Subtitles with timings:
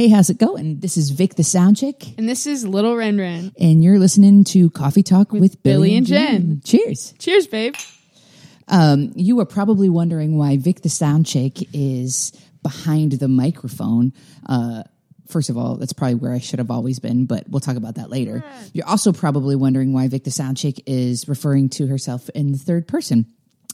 [0.00, 0.80] Hey, how's it going?
[0.80, 3.52] This is Vic the Sound Chick, And this is Little Ren Ren.
[3.60, 6.62] and you're listening to Coffee Talk with, Billy, and Jenn.
[6.64, 7.12] Cheers.
[7.18, 7.74] Cheers, babe.
[8.66, 14.14] Um, you are probably wondering why Vic the Sound Chick is behind the microphone.
[14.46, 14.84] Uh,
[15.28, 17.96] first of all, that's probably where I should have always been, but we'll talk about
[17.96, 18.42] that later.
[18.72, 22.58] You're also probably wondering why Vic the Sound Chick is referring to herself in the
[22.58, 23.26] third person.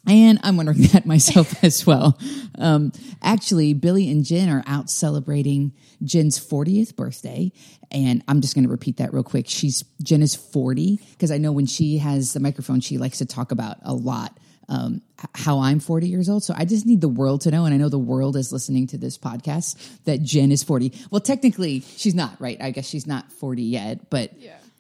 [0.07, 2.19] And I'm wondering that myself as well.
[2.59, 2.93] Um,
[3.23, 7.53] actually, Billy and Jenn are out celebrating Jenn's 40th birthday.
[7.91, 9.47] And I'm just going to repeat that real quick.
[9.49, 13.27] She's Jenn is 40 because I know when she has the microphone, she likes to
[13.27, 14.39] talk about a lot
[14.69, 15.03] um,
[15.35, 16.43] how I'm 40 years old.
[16.43, 18.87] So I just need the world to know, and I know the world is listening
[18.89, 20.93] to this podcast that Jenn is 40.
[21.11, 22.61] Well, technically, she's not, right?
[22.61, 24.33] I guess she's not 40 yet, but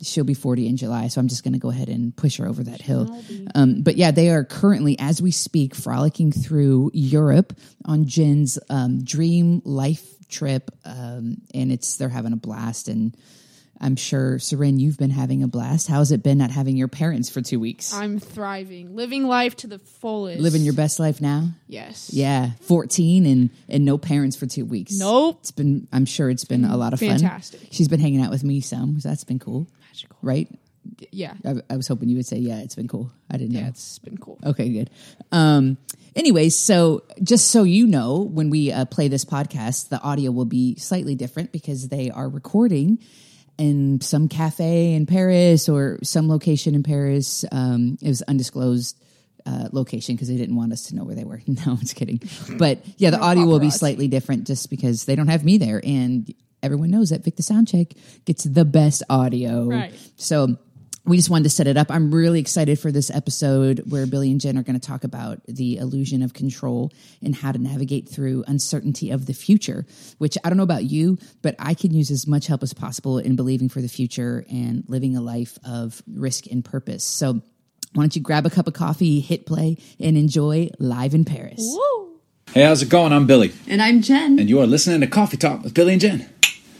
[0.02, 1.08] she'll be 40 in July.
[1.08, 3.08] So I'm just going to go ahead and push her over that hill.
[3.54, 7.52] Um, but yeah, they are currently, as we speak, frolicking through Europe
[7.84, 13.16] on Jenn's um, dream life trip, um, and it's they're having a blast and.
[13.78, 15.86] I'm sure, Seren, you've been having a blast.
[15.86, 17.92] How's it been not having your parents for two weeks?
[17.92, 20.40] I'm thriving, living life to the fullest.
[20.40, 21.50] Living your best life now?
[21.68, 22.08] yes.
[22.10, 24.94] Yeah, 14 and and no parents for 2 weeks.
[24.98, 25.40] Nope.
[25.40, 27.20] It's been I'm sure it's been a lot of fantastic.
[27.20, 27.28] fun.
[27.28, 27.68] Fantastic.
[27.72, 28.98] She's been hanging out with me some.
[28.98, 29.68] So that's been cool.
[29.96, 30.16] Magical.
[30.22, 30.48] Right?
[31.10, 31.34] Yeah.
[31.44, 33.10] I, I was hoping you would say yeah, it's been cool.
[33.30, 33.68] I didn't Yeah, know.
[33.68, 34.38] it's been cool.
[34.44, 34.90] Okay, good.
[35.32, 35.78] Um
[36.14, 40.44] anyways, so just so you know, when we uh, play this podcast, the audio will
[40.44, 42.98] be slightly different because they are recording
[43.58, 47.44] in some cafe in Paris or some location in Paris.
[47.50, 48.96] Um, it was undisclosed
[49.44, 51.40] uh, location because they didn't want us to know where they were.
[51.46, 52.20] No, I'm just kidding.
[52.58, 55.80] But yeah, the audio will be slightly different just because they don't have me there,
[55.84, 59.64] and everyone knows that Vic the Sound Chick gets the best audio.
[59.66, 59.94] Right.
[60.16, 60.56] So
[61.04, 61.88] we just wanted to set it up.
[61.90, 65.40] I'm really excited for this episode where Billy and Jenn are going to talk about
[65.46, 66.92] the illusion of control
[67.22, 69.86] and how to navigate through uncertainty of the future,
[70.18, 73.18] which I don't know about you, but I can use as much help as possible
[73.18, 77.04] in believing for the future and living a life of risk and purpose.
[77.04, 77.34] So
[77.94, 81.60] why don't you grab a cup of coffee, hit play, and enjoy live in Paris?
[81.60, 82.18] Woo.
[82.52, 83.12] Hey, how's it going?
[83.12, 84.38] I'm Billy, And I'm Jenn.
[84.40, 86.28] and you are listening to Coffee Talk with Billy and Jenn.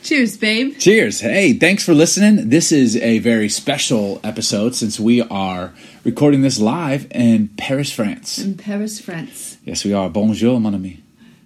[0.07, 0.79] Cheers, babe.
[0.79, 1.19] Cheers.
[1.19, 2.49] Hey, thanks for listening.
[2.49, 5.73] This is a very special episode since we are
[6.05, 8.39] recording this live in Paris, France.
[8.39, 9.59] In Paris, France.
[9.65, 10.09] Yes, we are.
[10.09, 11.01] Bonjour, mon ami.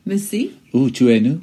[0.05, 0.53] Merci.
[0.75, 1.41] Où tu es nous?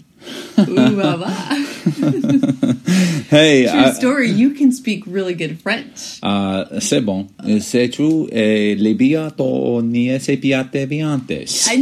[0.59, 1.28] Ooh, va, va.
[3.29, 4.29] Hey, True uh, story.
[4.31, 6.19] You can speak really good French.
[6.23, 7.28] uh, c'est bon.
[7.59, 8.29] C'est true.
[8.31, 11.67] Eh, les bientôt ni se piate viantes.
[11.67, 11.81] I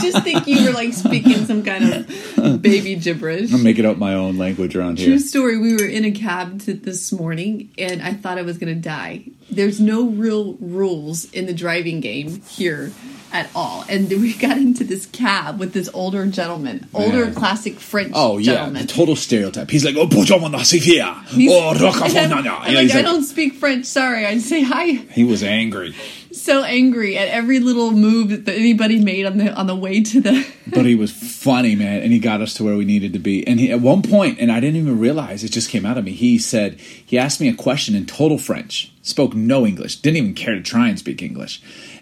[0.00, 2.06] just think you were like speaking some kind
[2.38, 3.52] of baby gibberish.
[3.52, 5.16] I'm making up my own language around True here.
[5.16, 5.58] True story.
[5.58, 8.80] We were in a cab t- this morning, and I thought I was going to
[8.80, 9.24] die.
[9.50, 12.92] There's no real rules in the driving game here
[13.32, 13.84] at all.
[13.88, 17.34] And we got into this cab with this older gentleman, older Man.
[17.34, 18.86] classic French Oh yeah, gentleman.
[18.86, 19.70] total stereotype.
[19.70, 21.04] He's like, oh, bonjour, mon Sofia.
[21.32, 22.32] Oh, I'm.
[22.32, 23.86] I'm Yeah, like, I don't speak French.
[23.86, 24.26] Sorry.
[24.26, 24.92] I'd say hi.
[25.12, 25.94] He was angry.
[26.32, 30.20] so angry at every little move that anybody made on the on the way to
[30.20, 33.18] the but he was funny, man, and he got us to where we needed to
[33.18, 33.46] be.
[33.46, 36.04] And he, at one point, and I didn't even realize it just came out of
[36.04, 36.12] me.
[36.12, 40.34] He said he asked me a question in total French, spoke no English, didn't even
[40.34, 41.60] care to try and speak English,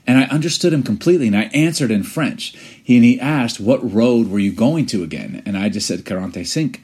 [0.09, 1.29] and I understood him completely.
[1.29, 2.55] And I answered in French.
[2.83, 6.05] He and he asked, "What road were you going to again?" And I just said
[6.05, 6.83] Quarante Cinq,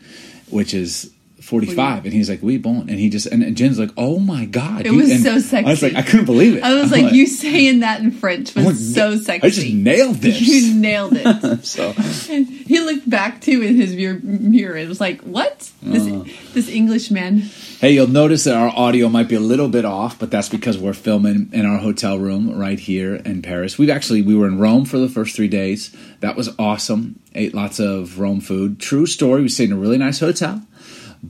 [0.49, 1.11] which is.
[1.45, 4.47] 45 and he's like we bon and he just and, and Jenn's like oh my
[4.47, 5.67] god It was and so sexy.
[5.67, 8.55] I was like I couldn't believe it I was like, you saying that in French
[8.55, 9.47] was like, so sexy.
[9.47, 11.65] I just nailed this You nailed it.
[11.65, 11.93] so
[12.31, 15.71] And he looked back too in his mirror, mirror and was like, "What?
[15.83, 16.25] This Uh.
[16.55, 17.43] this English man."
[17.81, 20.79] Hey, you'll notice that our audio might be a little bit off, but that's because
[20.79, 23.77] we're filming in our hotel room right here in Paris.
[23.77, 25.95] We've actually we were in Rome for the first three days.
[26.21, 27.21] That was awesome.
[27.35, 28.81] Ate lots of Rome food.
[28.81, 29.43] True story.
[29.43, 30.63] We stayed in a really nice hotel.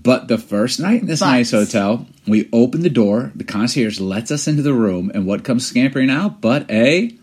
[0.02, 3.31] But the first night in this But- nice hotel, we open the door.
[3.37, 7.14] The concierge lets us into the room, and what comes scampering out but a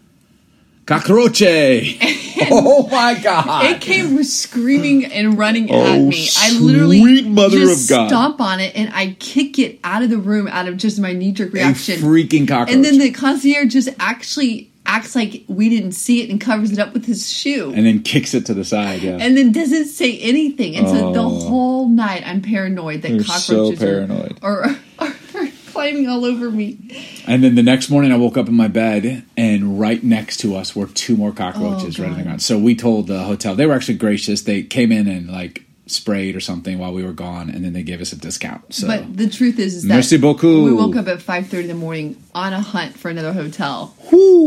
[0.85, 1.41] cockroach?
[2.49, 3.65] oh my god!
[3.65, 6.27] It came screaming and running Oh, at me.
[6.37, 8.07] I literally mother just of God.
[8.07, 11.13] stomp on it and I kick it out of the room out of just my
[11.13, 11.99] knee jerk a reaction.
[11.99, 12.73] freaking cockroach.
[12.73, 16.79] and then the concierge just actually acts like we didn't see it and covers it
[16.79, 17.71] up with his shoe.
[17.73, 19.01] and then kicks it to the side.
[19.01, 19.17] Yeah.
[19.19, 20.75] and then doesn't say anything.
[20.75, 21.29] And so the Oh.
[21.29, 23.33] whole night I'm paranoid that You're so
[23.69, 24.37] cockroaches are- paranoid.
[24.41, 24.63] Are,
[24.99, 26.77] are, are climbing all over me.
[27.25, 30.55] And then the next morning, I woke up in my bed, and right next to
[30.55, 32.39] us were two more cockroaches Oh, running around.
[32.41, 34.41] So we told the hotel they were actually gracious.
[34.41, 37.83] They came in and like sprayed or something while we were gone, and then they
[37.83, 38.73] gave us a discount.
[38.73, 40.63] So But the truth is, is that Merci beaucoup.
[40.65, 43.93] we woke up at five thirty in the morning on a hunt for another hotel.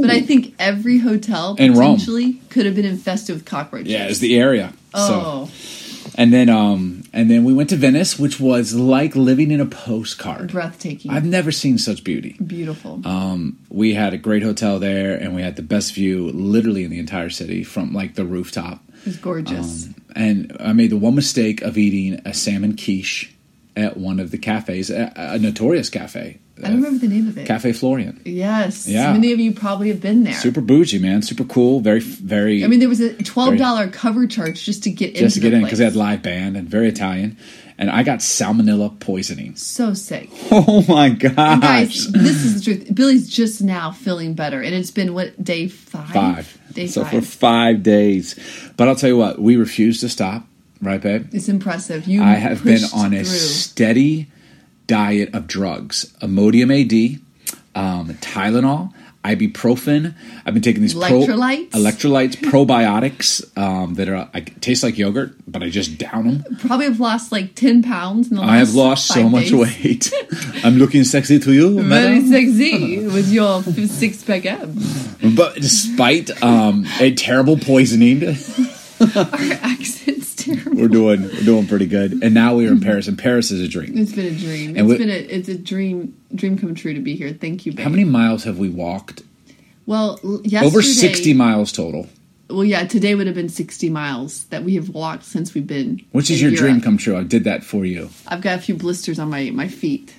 [0.00, 1.94] But I think every hotel In Rome.
[1.94, 3.90] potentially could have been infested with cockroaches.
[3.92, 4.72] yeah, it's the area.
[4.94, 9.50] oh, So And then um and then we went to Venice, which was like living
[9.50, 10.50] in a postcard.
[10.52, 11.10] Breathtaking.
[11.10, 12.36] I've never seen such beauty.
[12.44, 13.00] Beautiful.
[13.06, 16.90] Um, we had a great hotel there, and we had the best view, literally in
[16.90, 18.80] the entire city, from like the rooftop.
[19.00, 19.86] it was gorgeous.
[19.86, 23.32] Um, and I made the one mistake of eating a salmon quiche
[23.76, 27.36] at one of the cafes, a, a notorious cafe, I don't remember the name of
[27.36, 27.46] it.
[27.46, 28.20] Cafe Florian.
[28.24, 28.86] Yes.
[28.86, 29.12] Yeah.
[29.12, 30.34] Many of you probably have been there.
[30.34, 31.22] Super bougie, man.
[31.22, 31.80] Super cool.
[31.80, 32.62] Very, very.
[32.64, 35.16] I mean, there was a twelve dollar cover charge just to get in.
[35.16, 37.36] just to get in because they had live band and very Italian.
[37.76, 39.56] And I got salmonella poisoning.
[39.56, 40.30] so sick.
[40.52, 41.34] Oh my gosh!
[41.36, 42.94] And guys, this is the truth.
[42.94, 46.10] Billy's just now feeling better, and it's been what day five?
[46.10, 46.58] five.
[46.74, 47.10] Day so five.
[47.12, 48.38] for five days.
[48.76, 50.46] But I'll tell you what, we refuse to stop.
[50.82, 51.28] Right, babe?
[51.32, 52.06] it's impressive.
[52.06, 52.22] You.
[52.22, 54.28] I have been on a steady
[54.86, 57.20] diet of drugs: Imodium AD,
[57.74, 58.92] um, Tylenol,
[59.24, 60.14] ibuprofen.
[60.44, 61.70] I've been taking these pro- Electrolytes?
[61.70, 66.56] electrolytes, probiotics um, that are I, taste like yogurt, but I just down them.
[66.58, 68.50] Probably have lost like ten pounds in the last.
[68.50, 70.12] I have lost so five much weight.
[70.64, 75.03] I'm looking sexy to you, Very sexy with your six pack abs.
[75.36, 78.22] But despite um, a terrible poisoning,
[79.00, 79.26] Our
[79.62, 80.76] accent's terrible.
[80.82, 82.22] we're doing we're doing pretty good.
[82.22, 83.96] And now we are in Paris, and Paris is a dream.
[83.96, 84.70] It's been a dream.
[84.76, 87.32] And It's we- been a it's a dream dream come true to be here.
[87.32, 87.84] Thank you, babe.
[87.84, 89.22] How many miles have we walked?
[89.86, 92.08] Well, yesterday, Over 60 miles total.
[92.50, 96.04] Well, yeah, today would have been sixty miles that we have walked since we've been.
[96.12, 97.16] Which is your dream come true?
[97.16, 98.10] I did that for you.
[98.28, 100.14] I've got a few blisters on my my feet.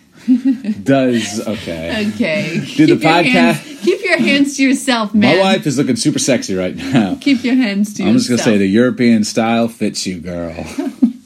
[0.84, 2.10] Does okay.
[2.14, 2.60] Okay.
[2.60, 5.38] Do the Keep your podcast- hands- keep your hands to yourself, man.
[5.38, 7.18] My wife is looking super sexy right now.
[7.22, 8.10] Keep your hands to yourself.
[8.10, 10.56] I'm just gonna say the European style fits you, girl.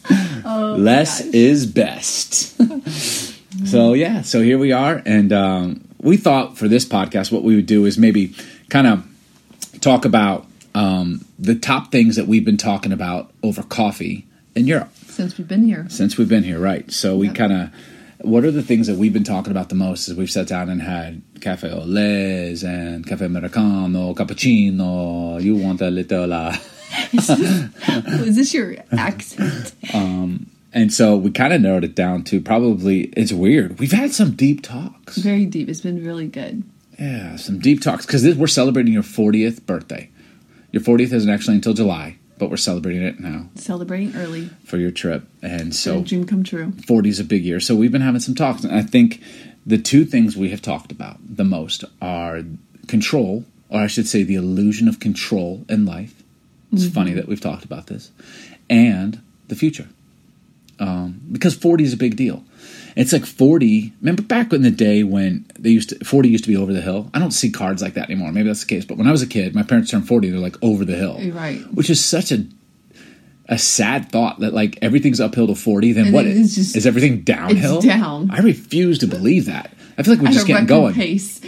[0.51, 1.34] Oh, Less gosh.
[1.36, 2.56] is best.
[3.68, 7.56] so yeah, so here we are, and um, we thought for this podcast, what we
[7.56, 8.34] would do is maybe
[8.69, 9.06] kind of
[9.81, 14.25] talk about um, the top things that we've been talking about over coffee
[14.56, 14.90] in Europe.
[15.06, 15.86] since we've been here.
[15.90, 16.90] since we've been here, right?
[16.92, 17.36] So we Yep.
[17.36, 17.69] kind of,
[18.21, 20.69] what are the things that we've been talking about the most as we've sat down
[20.69, 25.42] and had cafe au lait and cafe americano, cappuccino.
[25.42, 26.57] You want a little, uh,
[27.13, 29.74] is this your accent?
[30.74, 33.06] and so we kind of narrowed it down to probably.
[33.18, 33.80] It's weird.
[33.80, 35.18] We've had some deep talks.
[35.18, 35.69] Very deep.
[35.69, 36.63] It's been really good.
[37.00, 40.10] Yeah, some deep talks because we're celebrating your 40th birthday.
[40.71, 44.50] Your 40th isn't actually until July, but we're celebrating it now Celebrating early.
[44.66, 46.72] for your trip, and So, dream come true.
[46.88, 47.60] 40 is a big year.
[47.60, 48.64] So we've been having some talks.
[48.64, 49.22] And I think
[49.66, 52.42] the two things we have talked about the most are
[52.88, 56.24] control, or I should say, the illusion of control in life.
[56.72, 58.12] It's funny that we've talked about this,
[58.70, 59.88] and the future.
[60.80, 62.44] Um, because 40 is a big deal.
[63.00, 63.94] It's like 40.
[64.01, 66.81] Remember back in the day when they used to 40 used to be over the
[66.81, 67.10] hill?
[67.13, 68.31] I don't see cards like that anymore.
[68.34, 68.84] Maybe that's the case.
[68.86, 71.18] But when I was a kid, my parents turned 40, they're like over the hill.
[71.31, 71.60] Right.
[71.74, 72.46] Which is such a
[73.48, 76.86] a sad thought that like everything's uphill to 40 then And what is just- is
[76.86, 78.30] everything downhill down.
[78.30, 81.40] i refuse to believe that i feel like we're At just getting going pace.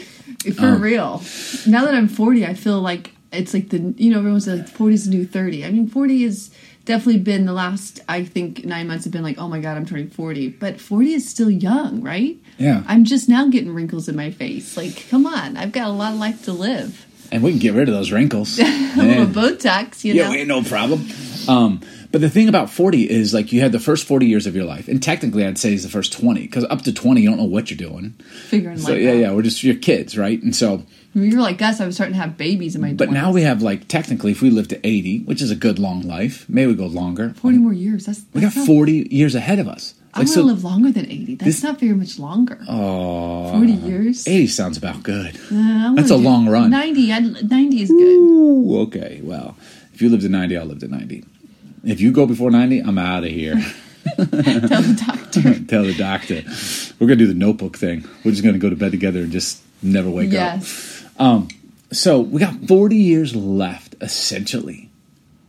[0.58, 1.22] For um, real.
[1.68, 4.94] Now that I'm 40, I feel like it's like the, you know, everyone's like 40
[4.94, 5.66] is the new 30.
[5.66, 6.52] I mean, 40 has
[6.86, 9.86] definitely been the last, I think, nine months have been like, oh my God, I'm
[9.86, 10.50] turning 40.
[10.50, 12.38] But 40 is still young, right?
[12.58, 12.84] Yeah.
[12.88, 14.76] I'm just now getting wrinkles in my face.
[14.76, 15.58] Like, come on.
[15.58, 17.06] I've got a lot of life to live.
[17.32, 18.64] and we can get rid of those wrinkles A
[18.98, 20.34] little Botox, you know.
[20.34, 21.08] ain't no problem
[21.48, 21.80] um
[22.12, 24.66] but the thing about 40 is like you had the first 40 years of your
[24.66, 27.38] life and technically i'd say is the first 20 because up to 20 you don't
[27.38, 28.12] know what you're doing
[28.48, 29.18] Figuring so like yeah that.
[29.20, 31.80] yeah we're just you're kids right and so You're like us.
[31.82, 33.14] I was starting to have babies in my but 20s.
[33.14, 36.02] now we have like technically if we live to 80 which is a good long
[36.02, 38.06] life maybe we go longer 40 more years.
[38.06, 40.92] That's, we got not- 40 years ahead of us I want to so live longer
[40.92, 41.36] than 80.
[41.36, 42.60] That's This- not very much longer.
[42.68, 44.28] oh 40 years?
[44.28, 46.70] 80 sounds about good Uh, That's a long run.
[46.70, 47.14] 90.
[47.14, 47.98] I'd, 90 is good.
[48.18, 49.22] Ooh, okay.
[49.24, 49.56] Well,
[49.94, 51.24] if you lived at 90, I'll live at 90.
[51.84, 53.56] If you go before 90, I'm out of here.
[54.16, 55.42] Tell the doctor.
[55.68, 56.44] Tell the doctor.
[57.00, 58.08] We're going to do the notebook thing.
[58.24, 61.06] We're just going to go to bed together and just never wake yes.
[61.18, 61.50] up.
[61.92, 64.90] So we got 40 years left, essentially.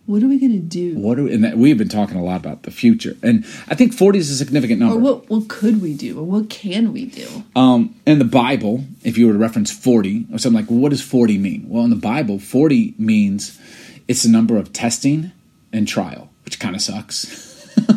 [0.07, 0.99] What are we going to do?
[0.99, 3.17] What are we, and that, we've been talking a lot about the future.
[3.23, 4.97] And I think 40 is a significant number.
[4.97, 6.19] Or what, what could we do?
[6.19, 7.45] Or what can we do?
[7.55, 10.89] Um, in the Bible, if you were to reference 40 or something like, well, what
[10.89, 11.67] does 40 mean?
[11.69, 13.61] Well, in the Bible, 40 means
[14.09, 15.31] it's the number of testing
[15.73, 17.50] and trial, which kind of sucks.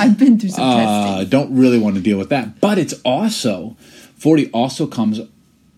[0.00, 1.28] I've been through some uh, testing.
[1.28, 2.60] don't really want to deal with that.
[2.60, 3.76] But it's also
[4.16, 5.20] 40 also comes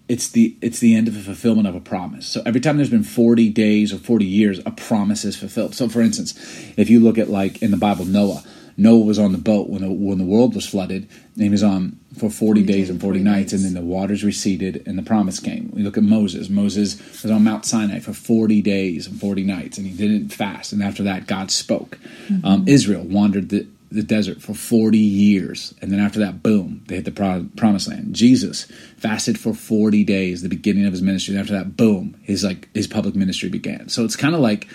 [0.09, 2.27] it's the it's the end of the fulfillment of a promise.
[2.27, 5.75] So every time there's been 40 days or 40 years, a promise is fulfilled.
[5.75, 6.35] So for instance,
[6.77, 8.43] if you look at like in the Bible Noah,
[8.81, 11.65] Noah was on the boat when the, when the world was flooded, and he was
[11.65, 15.41] on for 40 days and 40 nights, and then the waters receded and the promise
[15.41, 15.71] came.
[15.75, 16.49] We look at Moses.
[16.49, 20.73] Moses was on Mount Sinai for 40 days and 40 nights, and he didn't fast.
[20.73, 21.99] And after that, God spoke.
[22.45, 26.97] Um, Israel wandered the, the desert for 40 years, and then after that, boom, they
[26.97, 28.15] hit the pro- promised land.
[28.15, 28.65] Jesus
[28.97, 31.35] fasted for 40 days, the beginning of his ministry.
[31.35, 33.89] And after that, boom, his like his public ministry began.
[33.89, 34.69] So it's kind of like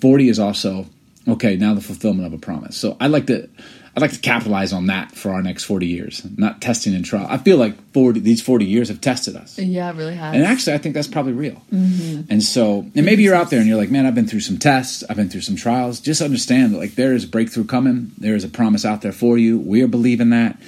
[0.00, 0.86] 40 is also
[1.28, 2.76] okay now the fulfillment of a promise.
[2.76, 3.48] So i'd like to
[3.96, 6.26] i'd like to capitalize on that for our next 40 years.
[6.36, 7.26] Not testing and trial.
[7.28, 9.58] I feel like 40 these 40 years have tested us.
[9.58, 10.34] Yeah, it really has.
[10.34, 11.62] and actually i think that's probably real.
[11.70, 14.58] And so and maybe you're out there and you're like man i've been through some
[14.58, 15.02] tests.
[15.08, 16.00] I've been through some trials.
[16.00, 18.12] Just understand that like there is a breakthrough coming.
[18.18, 19.58] There is a promise out there for you.
[19.58, 20.58] We are believing that.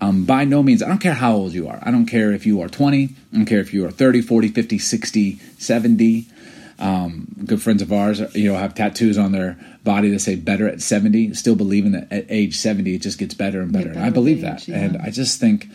[0.00, 1.80] Um, by no means i don't care how old you are.
[1.82, 4.48] I don't care if you are 20 i don't care if you are 30 40
[4.48, 6.26] 50 60 70
[6.78, 10.68] um, good friends of ours, you know, have tattoos on their body that say "better
[10.68, 13.88] at 70." Still believing that at age 70 it just gets better and better.
[13.88, 14.78] Get and I believe with that, yeah.
[14.78, 15.68] and I just think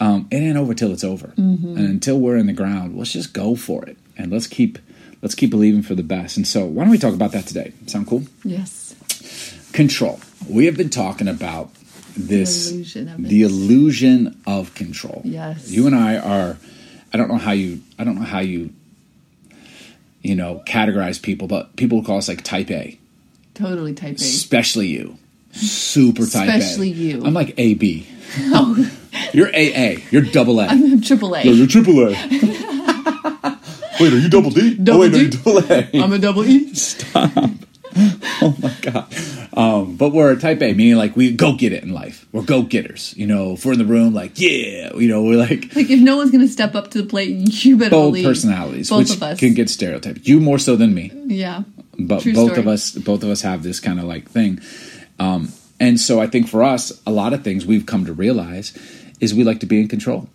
[0.00, 1.28] um, it ain't over till it's over.
[1.28, 1.76] Mm-hmm.
[1.76, 4.78] And until we're in the ground, let's just go for it and let's keep
[5.22, 6.36] let's keep believing for the best.
[6.36, 7.72] And so, why don't we talk about that today?
[7.86, 8.24] Sound cool?
[8.44, 8.88] yes.
[9.72, 10.18] Control.
[10.48, 11.70] We have been talking about
[12.16, 15.22] this illusion of the illusion of control.
[15.24, 15.70] Yes.
[15.70, 16.56] You and I are
[17.12, 18.72] I don't know how you I don't know how you
[20.22, 22.98] you know categorize people, but people call us like type A.
[23.54, 24.14] Totally type A.
[24.14, 25.18] Especially you.
[25.52, 26.94] Super type Especially A.
[26.94, 27.24] you.
[27.24, 28.06] I'm like AB.
[28.52, 28.88] Oh,
[29.32, 29.96] You're AA.
[30.12, 30.66] You're double A.
[30.66, 31.42] I'm triple A.
[31.42, 32.10] No, you're triple A.
[34.00, 34.76] wait, are you double D?
[34.76, 35.22] Double oh, wait, no, D?
[35.22, 35.90] you're double A.
[36.04, 36.72] I'm a double E.
[36.74, 37.32] Stop.
[37.96, 39.12] oh my god
[39.56, 42.62] um, but we're type a meaning like we go get it in life we're go
[42.62, 45.90] getters you know if we're in the room like yeah you know we're like Like
[45.90, 47.30] if no one's gonna step up to the plate,
[47.64, 49.38] you better bold believe personalities Both which of us.
[49.40, 51.62] can get stereotyped you more so than me yeah.
[51.98, 52.60] but True both story.
[52.60, 54.60] of us both of us have this kind of like thing
[55.18, 58.72] um, and so i think for us a lot of things we've come to realize
[59.20, 60.28] is we like to be in control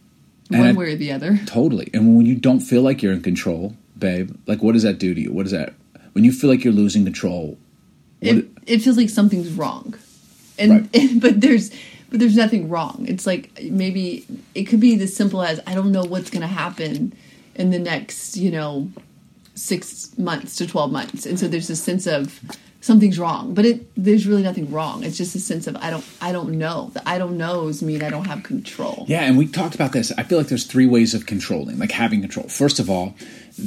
[0.51, 1.39] And One way or the other.
[1.47, 1.89] Totally.
[1.91, 5.15] And when you don't feel like you're in control, babe, like what does that do
[5.15, 5.31] to you?
[5.33, 5.73] What is that?
[6.13, 7.57] When you feel like you're losing control,
[8.21, 9.95] It, it feels like something's wrong,
[10.57, 11.09] and, Right.
[11.21, 11.71] but there's
[12.09, 13.05] but there's nothing wrong.
[13.07, 17.13] It's like maybe it could be as simple as I don't know what's gonna happen
[17.55, 18.89] in the next you know
[19.55, 22.39] six months to twelve months, and so there's a sense of
[22.85, 25.03] something's wrong, but it there's really nothing wrong.
[25.03, 26.91] It's just a sense of I don't I don't know.
[26.93, 29.05] The I don't knows mean I don't have control.
[29.07, 30.11] yeah, and we talked about this.
[30.17, 32.47] I feel like there's three ways of controlling, like having control.
[32.47, 33.15] First of all,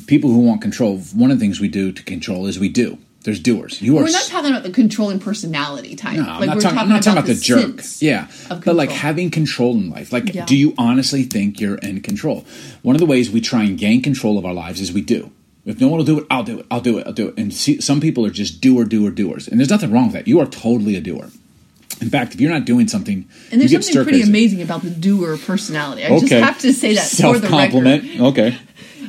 [0.07, 2.99] people who want control, one of the things we do to control is we do.
[3.25, 3.83] There's doers.
[3.83, 6.17] You are We're not talking about the controlling personality type.
[6.17, 6.79] No, I'm like not we're talking.
[6.79, 7.81] I'm not talking about the, jerk.
[7.83, 10.13] sense Yeah, but like having control in life.
[10.13, 10.47] Like, Yeah.
[10.47, 12.47] do you honestly think you're in control?
[12.83, 15.31] One of the ways we try and gain control of our lives is we do.
[15.67, 16.67] If no one will do it, I'll do it.
[16.71, 17.07] I'll do it.
[17.07, 17.35] I'll do it.
[17.37, 20.27] And see, some people are just doer, doer, doers, and there's nothing wrong with that.
[20.29, 21.29] You are totally a doer.
[22.01, 24.29] In fact, if you're not doing something, And there's something pretty stir-crazy.
[24.31, 26.05] amazing about the doer personality.
[26.05, 28.21] I just have to say that for Self the compliment.
[28.21, 28.57] Okay.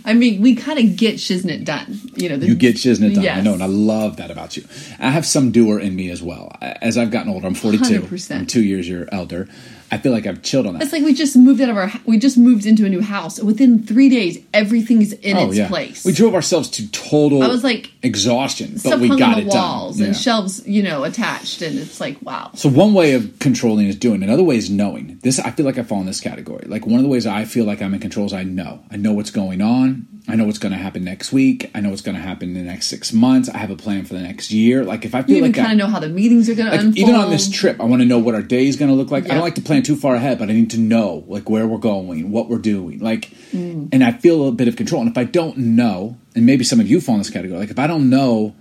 [0.05, 1.99] I mean, we kind of get shiznit done.
[2.15, 3.27] You know, the, You get shiznit done.
[3.27, 4.63] I know, and I love that about you.
[4.99, 6.55] I have some doer in me as well.
[6.61, 8.01] As I've gotten older, I'm 42.
[8.01, 8.35] 100%.
[8.35, 9.47] I'm two years your elder.
[9.91, 10.83] I feel like I've chilled on that.
[10.83, 11.91] It's like we just moved out of our.
[12.05, 13.39] We just moved into a new house.
[13.39, 16.05] Within three days, everything's in oh, its place.
[16.05, 19.47] Oh, We drove ourselves to total I was like- exhaustion, but we got the it
[19.47, 20.07] walls done.
[20.07, 20.21] and Yeah.
[20.21, 22.51] shelves, you know, attached, and it's like wow.
[22.53, 24.21] So one way of controlling is doing.
[24.23, 25.19] Another way is knowing.
[25.23, 26.65] This I feel like I fall in this category.
[26.67, 28.79] Like one of the ways I feel like I'm in control is I know.
[28.91, 30.07] I know what's going on.
[30.27, 31.71] I know what's going to happen next week.
[31.73, 33.49] I know what's going to happen in the next six months.
[33.49, 34.83] I have a plan for the next year.
[34.83, 36.53] Like if I You feel even like I, kind of know how the meetings are
[36.53, 36.97] going to like unfold.
[36.97, 39.09] even on this trip, I want to know what our day is going to look
[39.09, 39.25] like.
[39.25, 41.67] I don't like to plan too far ahead, but I need to know like where
[41.67, 43.89] we're going, what we're doing, like, Mm.
[43.91, 45.01] and I feel a bit of control.
[45.01, 47.71] And if I don't know, and maybe some of you fall in this category, like
[47.71, 48.53] if I don't know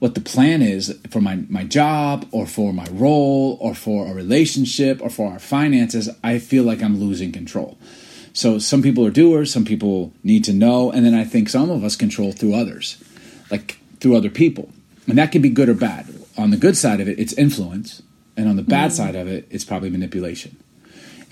[0.00, 4.12] what the plan is for my my job or for my role or for a
[4.14, 7.78] relationship or for our finances, I feel like I'm losing control.
[8.32, 11.70] So some people are doers, some people need to know, and then I think some
[11.70, 12.96] of us control through others,
[13.50, 14.70] like through other people.
[15.06, 16.06] And that can be good or bad.
[16.36, 18.02] On the good side of it, it's influence,
[18.36, 18.96] and on the bad mm-hmm.
[18.96, 20.56] side of it, it's probably manipulation.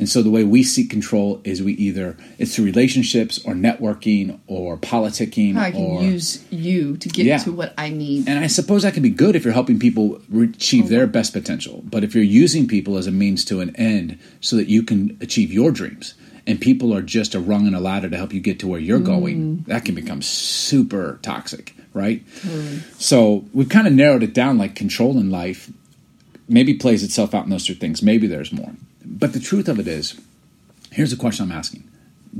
[0.00, 4.40] And so the way we seek control is we either it's through relationships or networking
[4.47, 7.37] or politicking How I can or use you to get Yeah.
[7.38, 8.26] to what I need.
[8.26, 10.88] and I suppose that can be good if you're helping people achieve oh.
[10.88, 11.83] their best potential.
[11.85, 15.19] But if you're using people as a means to an end so that you can
[15.21, 16.14] achieve your dreams,
[16.47, 18.80] and people are just a rung in a ladder to help you get to where
[18.80, 19.66] you're going, mm.
[19.66, 22.26] that can become super toxic, right?
[22.40, 22.80] Mm.
[22.99, 25.71] So we've kind of narrowed it down like control in life
[26.50, 28.02] maybe plays itself out in those three things.
[28.02, 28.73] Maybe there's more.
[29.04, 30.21] But the truth of it is,
[30.92, 31.88] here's the question I'm asking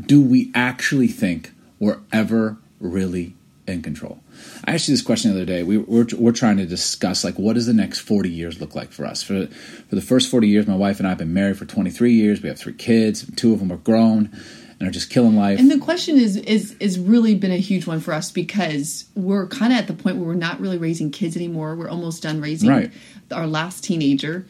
[0.07, 3.35] Do we actually think we're ever really
[3.67, 4.21] in control?
[4.65, 5.63] I asked you this question the other day.
[5.63, 8.91] We, we're we're trying to discuss like what does the next forty years look like
[8.93, 9.23] for us?
[9.23, 11.91] For for the first forty years, my wife and I have been married for twenty
[11.91, 12.43] three years.
[12.43, 13.25] We have three kids.
[13.37, 14.31] Two of them are grown
[14.81, 15.59] and are just killing life.
[15.61, 19.47] And the question is is is really been a huge one for us because we're
[19.47, 21.77] kind of at the point where we're not really raising kids anymore.
[21.77, 22.91] We're almost done raising Right.
[23.31, 24.47] our last teenager.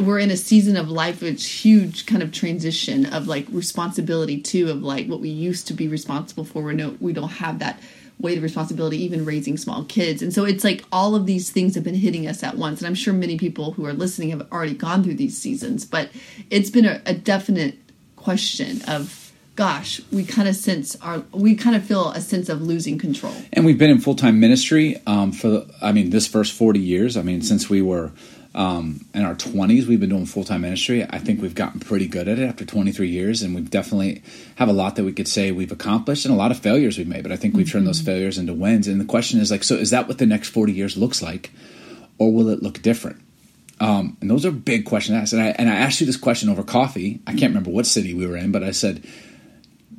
[0.00, 4.70] We're in a season of life which huge kind of transition of like responsibility too
[4.70, 6.62] of like what we used to be responsible for.
[6.62, 7.80] We no we don't have that
[8.20, 10.22] weight of responsibility even raising small kids.
[10.22, 12.78] And so it's like all of these things have been hitting us at once.
[12.80, 16.08] And I'm sure many people who are listening have already gone through these seasons, but
[16.48, 17.78] it's been a, a definite
[18.14, 19.21] question of
[19.56, 23.34] gosh, we kind of sense our we kind of feel a sense of losing control.
[23.52, 26.80] and we've been in full time ministry um, for the, I mean this first forty
[26.80, 27.16] years.
[27.16, 28.12] I mean since we were
[28.54, 31.04] um, in our twenties, we've been doing full time ministry.
[31.04, 34.22] I think we've gotten pretty good at it after twenty three years, and we've definitely
[34.56, 37.08] have a lot that we could say we've accomplished and a lot of failures we've
[37.08, 37.22] made.
[37.22, 38.88] But I think we've turned those failures into wins.
[38.88, 41.50] And the question is like, so is that what the next forty years looks like,
[42.18, 43.20] or will it look different?
[43.80, 45.32] Um, and those are big questions to ask.
[45.32, 47.20] And I, and I asked you this question over coffee.
[47.26, 49.02] I can't remember what city we were in, but I said,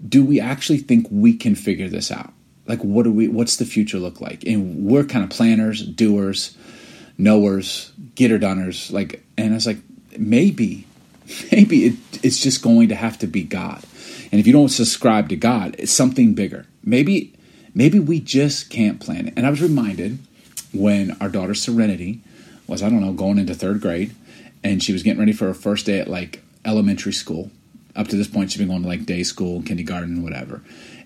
[0.08, 2.34] do we actually think we can figure this out?
[2.66, 3.28] Like, what do we?
[3.28, 4.44] What's the future look like?
[4.46, 6.58] And we're kind of planners, doers,
[7.18, 8.92] knowers, getter doners.
[8.92, 9.80] Like, and I was like,
[10.18, 10.88] maybe,
[11.52, 13.84] maybe it, it's just going to have to be God.
[14.32, 16.66] And if you don't subscribe to God, it's something bigger.
[16.84, 17.34] Maybe,
[17.76, 19.34] maybe we just can't plan it.
[19.38, 20.20] And I was reminded
[20.74, 22.22] when our daughter Serenity
[22.68, 24.16] was, I don't know, going into third grade,
[24.64, 27.52] and she was getting ready for her first day at like elementary school.
[27.96, 30.62] Up to this point, she'd been going to like day school, kindergarten, whatever.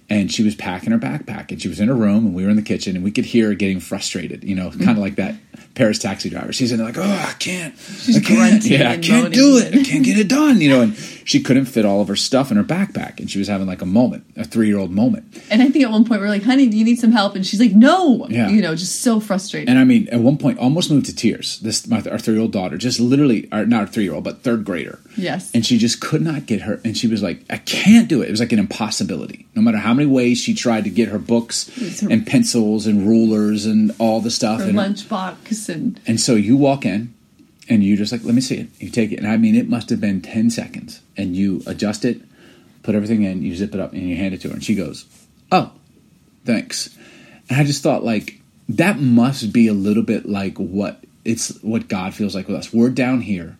[0.09, 2.49] And she was packing her backpack, and she was in her room, and we were
[2.49, 4.43] in the kitchen, and we could hear her getting frustrated.
[4.43, 5.35] You know, kind of like that
[5.77, 6.51] Paris taxi driver.
[6.51, 9.31] She's in there like, oh, I can't, She's I can't, yeah, I can't moaning.
[9.31, 10.59] do it, I can't get it done.
[10.59, 13.37] You know, and she couldn't fit all of her stuff in her backpack, and she
[13.37, 15.25] was having like a moment, a three-year-old moment.
[15.51, 17.45] And I think at one point we're like, "Honey, do you need some help?" And
[17.45, 18.49] she's like, "No." Yeah.
[18.49, 19.69] You know, just so frustrated.
[19.69, 21.59] And I mean, at one point, almost moved to tears.
[21.59, 24.23] This my our three year old daughter, just literally, or not a three year old,
[24.23, 24.99] but third grader.
[25.15, 25.51] Yes.
[25.53, 26.79] And she just could not get her.
[26.83, 29.45] And she was like, "I can't do it." It was like an impossibility.
[29.55, 31.69] No matter how many ways she tried to get her books
[32.01, 34.59] her- and pencils and rulers and all the stuff.
[34.61, 37.13] Her and, lunchbox and and so you walk in,
[37.69, 39.69] and you just like, "Let me see it." You take it, and I mean, it
[39.69, 41.01] must have been ten seconds.
[41.15, 42.21] And you adjust it,
[42.83, 44.75] put everything in, you zip it up, and you hand it to her, and she
[44.75, 45.05] goes,
[45.51, 45.71] "Oh,
[46.45, 46.95] thanks."
[47.49, 51.87] And I just thought like that must be a little bit like what it's what
[51.87, 52.73] God feels like with us.
[52.73, 53.57] We're down here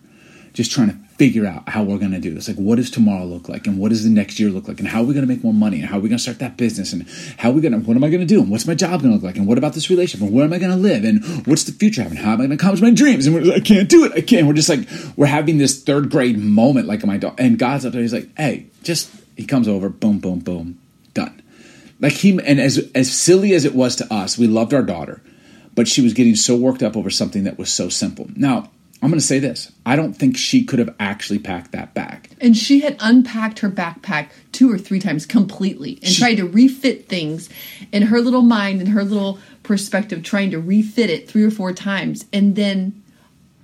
[0.52, 2.48] just trying to figure out how we're going to do this.
[2.48, 3.66] Like what does tomorrow look like?
[3.66, 4.78] And what does the next year look like?
[4.78, 5.80] And how are we going to make more money?
[5.80, 6.92] And how are we going to start that business?
[6.92, 8.40] And how are we going to what am I going to do?
[8.40, 9.36] And what's my job going to look like?
[9.36, 10.26] And what about this relationship?
[10.26, 11.04] And where am I going to live?
[11.04, 12.18] And what's the future having?
[12.18, 13.26] How am I going to accomplish my dreams?
[13.26, 14.12] And we're, I can't do it.
[14.12, 14.46] I can't.
[14.46, 17.92] We're just like we're having this third grade moment like my dog and God's up
[17.92, 18.02] there.
[18.02, 20.78] He's like, "Hey, just he comes over, boom boom boom,
[21.14, 21.42] done."
[22.00, 25.20] like he and as as silly as it was to us we loved our daughter
[25.78, 28.28] but she was getting so worked up over something that was so simple.
[28.34, 28.68] Now
[29.02, 32.30] i'm going to say this i don't think she could have actually packed that bag
[32.40, 37.08] and she had unpacked her backpack two or three times completely and tried to refit
[37.08, 37.48] things
[37.92, 41.72] in her little mind and her little perspective, trying to refit it three or four
[41.74, 42.24] times.
[42.32, 43.02] And then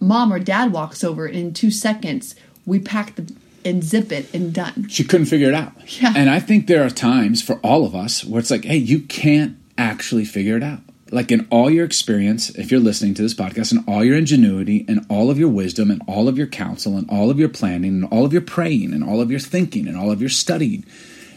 [0.01, 2.35] mom or dad walks over, and in two seconds,
[2.67, 3.33] we pack the
[3.65, 4.87] and zip it and done.
[4.91, 6.13] she couldn't figure it out Yeah.
[6.15, 9.01] and i think there are times for all of us where it's like hey you
[9.01, 13.35] can't actually figure it out like in all your experience if you're listening to this
[13.35, 16.97] podcast and all your ingenuity and all of your wisdom and all of your counsel
[16.97, 19.87] and all of your planning and all of your praying and all of your thinking
[19.87, 20.85] and all of your studying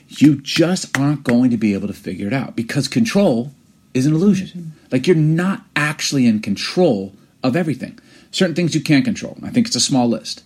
[0.07, 3.51] you just aren't going to be able to figure it out because control
[3.93, 4.47] is an illusion.
[4.47, 4.87] Mm-hmm.
[4.91, 7.99] Like you're not actually in control of everything.
[8.31, 9.37] Certain things you can't control.
[9.43, 10.43] I think it's a small list.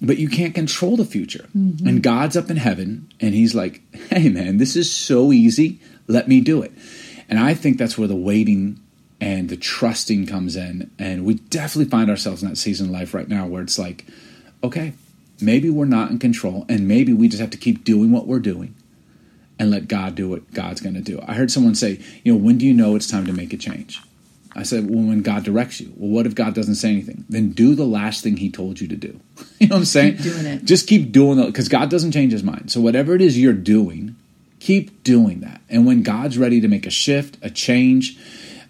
[0.00, 1.48] But you can't control the future.
[1.56, 1.86] Mm-hmm.
[1.86, 5.80] And God's up in heaven and he's like, "Hey man, this is so easy.
[6.06, 6.72] Let me do it."
[7.28, 8.80] And I think that's where the waiting
[9.20, 10.90] and the trusting comes in.
[10.98, 14.06] And we definitely find ourselves in that season of life right now where it's like,
[14.62, 14.94] okay,
[15.40, 18.38] maybe we're not in control and maybe we just have to keep doing what we're
[18.38, 18.74] doing
[19.58, 21.20] and let God do what God's going to do.
[21.26, 23.56] I heard someone say, you know, when do you know it's time to make a
[23.56, 24.00] change?
[24.54, 25.92] I said, well, when God directs you.
[25.96, 27.24] Well, what if God doesn't say anything?
[27.28, 29.20] Then do the last thing He told you to do.
[29.58, 30.16] you know what I'm saying?
[30.16, 30.64] Keep doing it.
[30.64, 32.72] Just keep doing it because God doesn't change His mind.
[32.72, 34.16] So whatever it is you're doing,
[34.60, 35.60] keep doing that.
[35.68, 38.18] And when God's ready to make a shift, a change,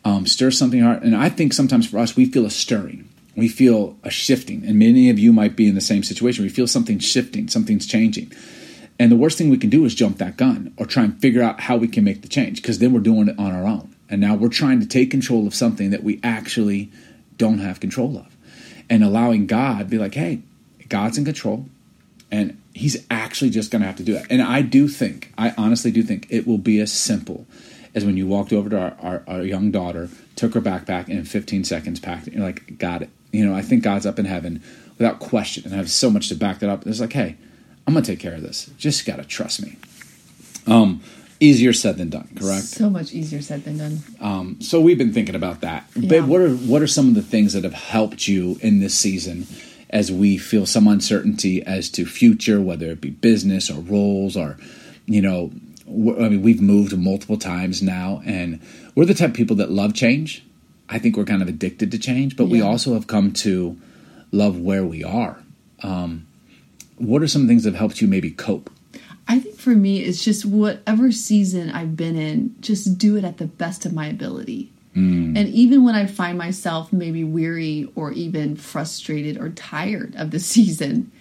[0.04, 3.96] um, stir something and I think sometimes for us we feel a stirring, we feel
[4.02, 6.44] a shifting, and many of you might be in the same situation.
[6.44, 8.32] We feel something shifting, something's changing.
[8.98, 11.42] And the worst thing we can do is jump that gun or try and figure
[11.42, 13.94] out how we can make the change because then we're doing it on our own.
[14.10, 16.90] And now we're trying to take control of something that we actually
[17.36, 18.36] don't have control of.
[18.90, 20.42] And allowing God be like, hey,
[20.88, 21.66] God's in control
[22.30, 24.26] and he's actually just going to have to do it.
[24.30, 27.46] And I do think, I honestly do think it will be as simple
[27.94, 31.18] as when you walked over to our, our, our young daughter, took her backpack, and
[31.18, 32.34] in 15 seconds packed it.
[32.34, 33.10] You're like, got it.
[33.32, 34.62] You know, I think God's up in heaven
[34.96, 36.86] without question, and I have so much to back that up.
[36.86, 37.36] It's like, hey,
[37.86, 38.70] I'm gonna take care of this.
[38.78, 39.76] Just gotta trust me.
[40.66, 41.02] Um,
[41.40, 42.64] easier said than done, correct?
[42.64, 43.98] So much easier said than done.
[44.20, 45.86] Um, So we've been thinking about that.
[45.96, 46.08] Yeah.
[46.20, 48.94] But what are what are some of the things that have helped you in this
[48.94, 49.46] season
[49.90, 54.58] as we feel some uncertainty as to future, whether it be business or roles or,
[55.06, 55.50] you know,
[55.86, 58.60] I mean, we've moved multiple times now, and
[58.94, 60.44] we're the type of people that love change.
[60.90, 63.78] I think we're kind of addicted to change, but we also have come to
[64.30, 65.42] love where we are.
[65.82, 66.26] Um,
[66.96, 68.70] what are some things that have helped you maybe cope?
[69.26, 73.38] I think for me, it's just whatever season I've been in, just do it at
[73.38, 74.72] the best of my ability.
[74.96, 75.38] Mm.
[75.38, 80.40] And even when I find myself maybe weary or even frustrated or tired of the
[80.40, 81.12] season,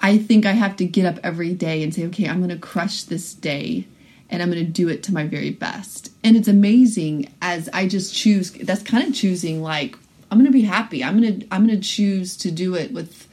[0.00, 2.58] I think I have to get up every day and say, okay, I'm going to
[2.58, 3.86] crush this day
[4.30, 6.10] and I'm going to do it to my very best.
[6.22, 9.96] And it's amazing as I just choose, that's kind of choosing like,
[10.30, 11.04] I'm going to be happy.
[11.04, 13.23] I'm going to, I'm going to choose to do it with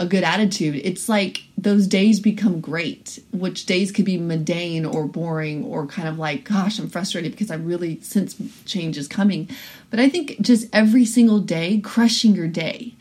[0.00, 0.80] a good attitude.
[0.82, 6.08] It's like those days become great, which days could be mundane or boring or kind
[6.08, 8.34] of like, gosh, I'm frustrated because I really sense
[8.64, 9.50] change is coming.
[9.90, 12.94] But I think just every single day, crushing your day.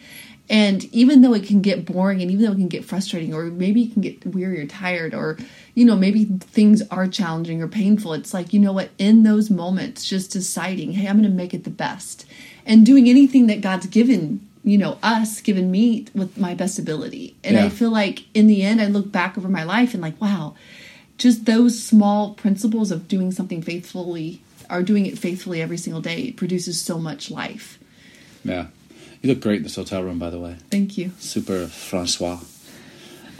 [0.50, 3.46] And even though it can get boring and even though it can get frustrating or
[3.46, 5.38] maybe you can get weary or tired or,
[5.76, 9.50] you know, maybe things are challenging or painful, it's like, you know what, in those
[9.50, 12.26] moments, just deciding, hey, I'm going to make it the best
[12.66, 17.36] and doing anything that God's given you know us given me with my best ability
[17.44, 17.66] and Yeah.
[17.66, 20.56] i feel like in the end i look back over my life and like wow
[21.18, 26.32] just those small principles of doing something faithfully or doing it faithfully every single day
[26.32, 27.80] produces so much life
[28.44, 28.68] Yeah,
[29.22, 30.56] you look great in this hotel room, by the way.
[30.70, 32.40] thank you Super Francois.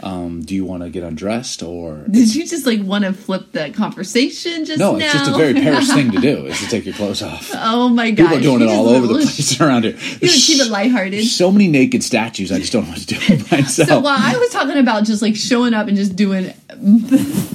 [0.02, 3.52] Um, do you want to get undressed or did you just like want to flip
[3.52, 4.96] the conversation just no?
[4.96, 7.50] now It's just a very Paris thing to do is to take your clothes off.
[7.54, 9.92] oh my god People are doing it all over the place around here.
[10.22, 12.50] you keep it lighthearted So many naked statues.
[12.50, 13.16] I just don't know what to do
[13.56, 13.88] myself.
[13.88, 16.52] So while I was talking about just like showing up and just doing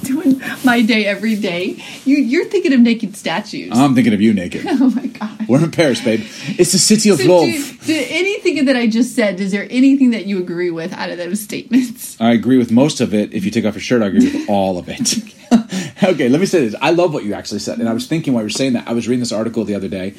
[0.02, 3.70] doing my day every day, you you're thinking of naked statues.
[3.72, 4.62] I'm thinking of you naked.
[4.66, 5.48] oh my god.
[5.48, 6.20] We're in Paris, babe.
[6.58, 7.44] It's the city of So love.
[7.46, 11.10] do, do anything that I just said, is there anything that you agree with out
[11.10, 12.20] of those statements?
[12.20, 13.32] I agree with most of it.
[13.34, 15.16] If you take off your shirt, I agree with all of it.
[16.02, 16.74] okay, let me say this.
[16.80, 17.78] I love what you actually said.
[17.78, 19.74] And I was thinking while you were saying that, I was reading this article the
[19.74, 20.14] other day,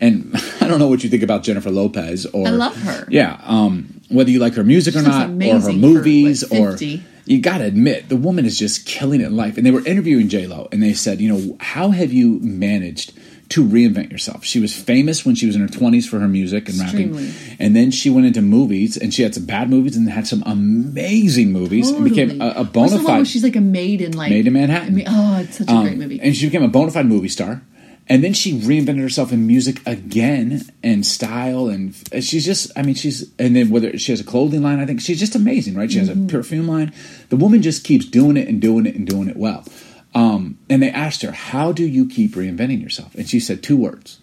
[0.00, 3.06] and I don't know what you think about Jennifer Lopez or I love her.
[3.08, 3.40] Yeah.
[3.44, 6.76] Um, whether you like her music or She looks not, or her movies, or
[7.24, 9.56] you gotta admit, the woman is just killing it in life.
[9.56, 13.12] And they were interviewing J Lo, and they said, you know, how have you managed
[13.52, 14.44] to reinvent yourself?
[14.44, 17.26] She was famous when she was in her twenties for her music and Extremely.
[17.26, 20.26] rapping, and then she went into movies, and she had some bad movies, and had
[20.26, 24.30] some amazing movies, and became a, a bona fide she's like a maid in like
[24.30, 24.88] Maid in Manhattan.
[24.88, 26.20] I mean, oh, it's such a um, great movie.
[26.20, 27.62] and she became a bona fide movie star.
[28.08, 32.96] And then she reinvented herself in music again and style, and she's just, I mean,
[32.96, 35.90] she's, and then whether she has a clothing line, I think she's just amazing, right?
[35.90, 36.92] She has a perfume line.
[37.28, 39.64] The woman just keeps doing it and doing it and doing it well.
[40.14, 43.14] Um, and they asked her, How do you keep reinventing yourself?
[43.14, 44.20] And she said two words,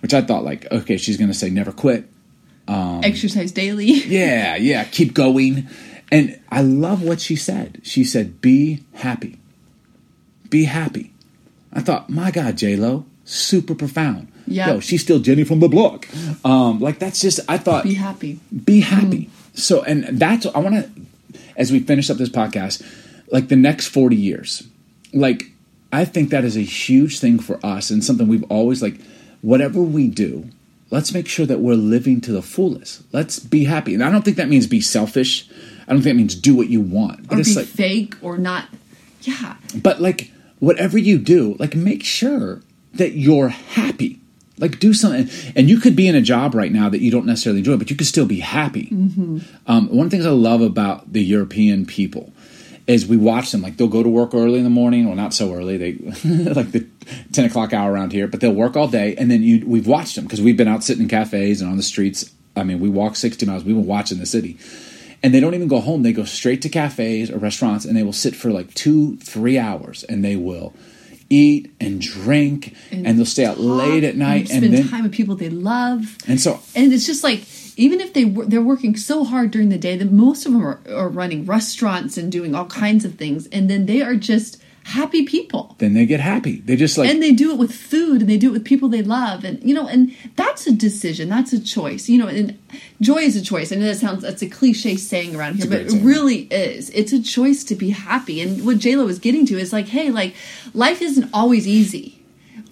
[0.00, 2.08] which I thought, like, okay, she's going to say never quit.
[2.68, 3.86] Exercise daily.
[3.92, 5.68] Yeah, yeah, keep going.
[6.12, 7.80] And I love what she said.
[7.82, 9.38] She said, "Be happy.
[10.50, 11.12] Be happy."
[11.72, 14.30] I thought, my God, J Lo, super profound.
[14.46, 14.68] Yeah.
[14.74, 16.06] Yo, she's still Jenny from the block.
[16.44, 17.40] Um, like that's just.
[17.48, 18.40] I thought, Be happy.
[18.64, 19.28] be happy.
[19.54, 22.82] So, and that's I want to, as we finish up this podcast,
[23.30, 24.66] like the next forty years,
[25.12, 25.44] like
[25.92, 29.00] I think that is a huge thing for us and something we've always like.
[29.40, 30.48] Whatever we do,
[30.90, 33.02] let's make sure that we're living to the fullest.
[33.12, 35.48] Let's be happy, and I don't think that means be selfish.
[35.86, 37.28] I don't think that means do what you want.
[37.28, 38.66] But Or it's be like, fake or not.
[39.22, 39.56] Yeah.
[39.80, 42.62] but like whatever you do, like make sure
[42.94, 44.18] that you're happy.
[44.58, 47.26] Like do something, and you could be in a job right now that you don't
[47.26, 48.88] necessarily enjoy, but you could still be happy.
[48.90, 52.32] Um, one of the things I love about the European people
[52.88, 53.62] is we watch them.
[53.62, 55.76] Like they'll go to work early in the morning, well, not so early.
[55.76, 55.92] They
[56.24, 56.86] like the
[57.32, 60.16] ten o'clock hour around here, but they'll work all day, and then you we've watched
[60.16, 62.32] them because we've been out sitting in cafes and on the streets.
[62.56, 63.62] I mean, we walk sixty miles.
[63.62, 64.58] We've been watching the city
[65.22, 66.02] and they don't even go home.
[66.02, 69.58] They go straight to cafes or restaurants and they will sit for like two, three
[69.58, 70.74] hours and they will
[71.30, 75.02] eat and drink and, they'll stay out late at and night and spend then time
[75.02, 76.16] with people they love.
[76.26, 77.40] and so and it's just like
[77.78, 80.62] even if they wor- they're working so hard during the day that most of them
[80.62, 84.60] are, are running restaurants and doing all kinds of things and then they are just
[84.84, 85.76] happy people.
[85.78, 86.60] Then they get happy.
[86.60, 88.88] They just like and they do it with food and they do it with people
[88.88, 92.58] they love and you know and that's a decision that's a choice you know and
[93.00, 93.70] joy is a choice.
[93.70, 96.90] I know that sounds that's a cliche saying around here but great it really is.
[96.90, 100.10] It's a choice to be happy and what j-lo was getting to is like hey
[100.10, 100.34] like
[100.74, 102.24] life isn't always easy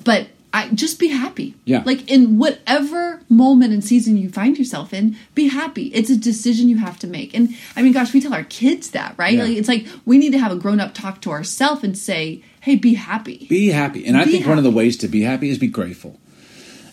[0.05, 1.55] but I just be happy.
[1.67, 1.83] Yeah.
[1.85, 5.89] Like in whatever moment and season you find yourself in, be happy.
[5.89, 7.35] It's a decision you have to make.
[7.35, 9.35] And I mean, gosh, we tell our kids that, right?
[9.35, 9.45] Yeah.
[9.45, 12.43] Like, it's like we need to have a grown up talk to ourselves and say,
[12.61, 14.07] "Hey, be happy." Be happy.
[14.07, 16.19] And I Be think one of the ways to be happy is be grateful.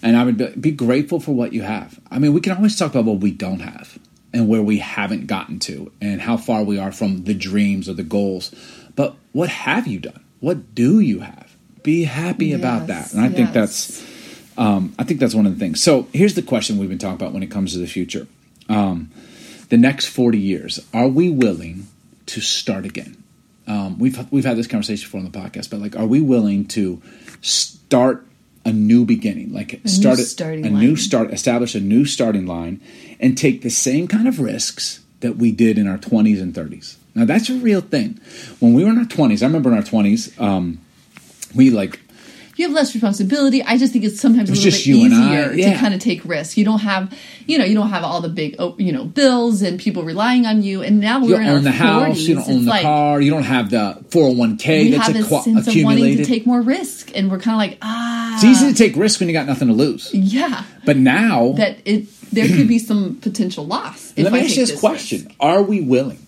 [0.02, 2.02] And I would be, be grateful for what you have.
[2.12, 3.98] I mean, we can always talk about what we don't have
[4.34, 7.94] and where we haven't gotten to and how far we are from the dreams or
[7.94, 8.54] the goals.
[8.98, 10.22] But what have you done?
[10.42, 11.53] What do you have?
[11.84, 13.14] Be happy about that.
[13.14, 14.02] And I think that's
[14.58, 15.82] um, I think that's one of the things.
[15.82, 18.28] So here's the question we've been talking about when it comes to the future.
[18.70, 19.12] Um,
[19.70, 21.88] the next 40 years, are we willing
[22.28, 23.24] to start again?
[23.66, 26.66] Um, we've we've had this conversation before on the podcast, but like, are we willing
[26.70, 27.02] to
[27.42, 28.26] start
[28.66, 32.82] a new beginning, like start a, starting a new start, establish a new starting line,
[33.20, 36.98] and take the same kind of risks that we did in our 20s and 30s?
[37.16, 38.20] Now that's a real thing.
[38.60, 40.80] When we were in our 20s, I remember in our 20s, um,
[41.56, 42.00] we like
[42.56, 43.64] you have less responsibility.
[43.64, 45.74] I just think it's sometimes a little just bit you and I, easier yeah.
[45.74, 46.56] to kind of take risks.
[46.56, 49.62] You don't have, you know, you don't have all the big, oh, you know, bills
[49.62, 50.84] and people relying on you.
[50.84, 52.84] And now you we're don't in own the house, you don't own it's the like
[52.84, 56.46] car, you don't have the 401k we that's have acqu- sense of wanting to take
[56.46, 59.34] more risk, and we're kind of like, ah, it's easy to take risk when you
[59.34, 60.14] got nothing to lose.
[60.14, 64.14] yeah, But now, that it there could be some potential loss.
[64.18, 65.36] let me I ask you this question: risk.
[65.40, 66.23] Are we willing?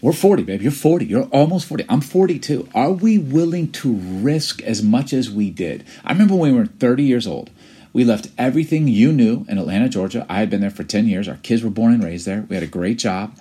[0.00, 0.62] We're forty, babe.
[0.62, 1.06] You're forty.
[1.06, 1.84] You're almost forty.
[1.88, 2.68] I'm forty-two.
[2.74, 5.84] Are we willing to risk as much as we did?
[6.04, 7.50] I remember when we were thirty years old.
[7.92, 10.24] We left everything you knew in Atlanta, Georgia.
[10.28, 11.28] I had been there for ten years.
[11.28, 12.46] Our kids were born and raised there.
[12.48, 13.36] We had a great job.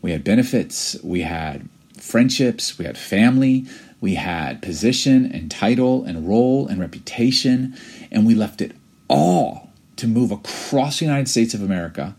[0.00, 0.96] We had benefits.
[1.04, 2.78] We had friendships.
[2.78, 3.66] We had family.
[4.00, 7.76] We had position and title and role and reputation.
[8.10, 8.72] And we left it
[9.08, 12.16] all to move across the United States of America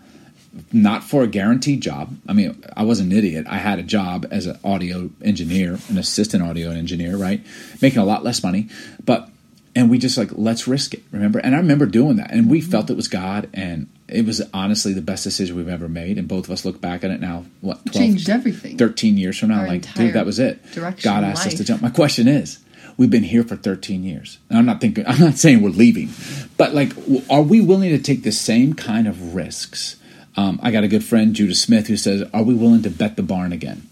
[0.72, 2.16] not for a guaranteed job.
[2.28, 3.46] I mean, I was an idiot.
[3.50, 7.44] I had a job as an audio engineer, an assistant audio engineer, right?
[7.82, 8.70] Making a lot less money.
[9.04, 9.30] But,
[9.76, 11.40] and we just like, let's risk it, remember?
[11.40, 12.32] And I remember doing that.
[12.32, 12.70] And we mm-hmm.
[12.70, 13.50] felt it was God.
[13.54, 16.20] And it was honestly the best decision we've ever made.
[16.20, 18.78] And both of us look back at it now, what, 12, Changed everything.
[18.78, 20.60] 13 years from now, Our like, dude, that was it.
[20.76, 21.82] God asked us to jump.
[21.82, 22.60] My question is,
[22.98, 24.38] we've been here for 13 years.
[24.50, 26.10] And I'm not thinking, I'm not saying we're leaving,
[26.58, 26.94] but like,
[27.30, 29.96] are we willing to take the same kind of risks?
[30.36, 33.16] Um, I got a good friend, Judah Smith, who says, "Are we willing to bet
[33.16, 33.90] the barn again?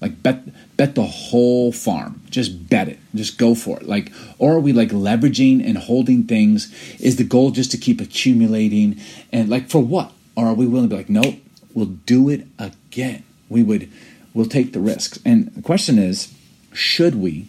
[0.00, 0.42] Like bet
[0.76, 2.22] bet the whole farm?
[2.30, 2.98] Just bet it.
[3.14, 3.88] Just go for it.
[3.88, 6.72] Like, or are we like leveraging and holding things?
[7.00, 9.00] Is the goal just to keep accumulating?
[9.32, 10.12] And like for what?
[10.36, 11.34] Or are we willing to be like, nope,
[11.74, 13.24] we'll do it again.
[13.48, 13.90] We would,
[14.34, 15.18] we'll take the risks.
[15.24, 16.32] And the question is,
[16.72, 17.48] should we?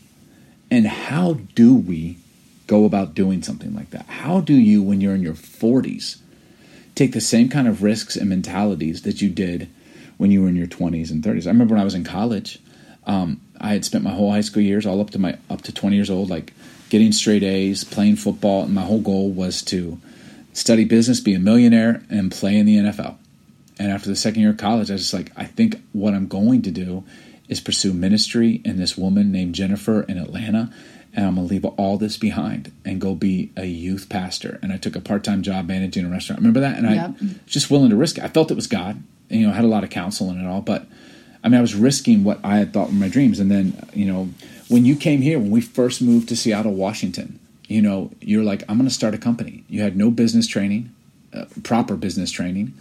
[0.72, 2.18] And how do we
[2.66, 4.08] go about doing something like that?
[4.08, 6.18] How do you, when you're in your 40s,
[7.00, 9.70] take the same kind of risks and mentalities that you did
[10.18, 11.46] when you were in your 20s and 30s?
[11.48, 12.60] I remember when I was in college,
[13.06, 15.72] um, I had spent my whole high school years, all up to my up to
[15.72, 16.52] 20 years old, like
[16.90, 19.98] getting straight A's, playing football, and my whole goal was to
[20.52, 23.16] study business, be a millionaire, and play in the NFL.
[23.80, 26.28] And after the second year of college, I was just like, I think what I'm
[26.28, 27.06] going to do
[27.48, 30.70] is pursue ministry in this woman named Jennifer in Atlanta.
[31.14, 34.60] And I'm going to leave all this behind and go be a youth pastor.
[34.62, 36.40] And I took a part time job managing a restaurant.
[36.40, 36.78] Remember that?
[36.78, 37.22] And I Yep.
[37.22, 38.24] was just willing to risk it.
[38.24, 39.02] I felt it was God.
[39.30, 40.62] And, you know, I had a lot of counsel and it all.
[40.62, 40.86] But
[41.44, 43.40] I mean, I was risking what I had thought were my dreams.
[43.40, 44.30] And then, you know,
[44.68, 48.64] when you came here, when we first moved to Seattle, Washington, you know, you're like,
[48.70, 49.64] I'm going to start a company.
[49.68, 50.94] You had no business training,
[51.34, 52.74] uh, proper business training